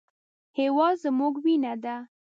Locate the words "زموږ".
1.03-1.33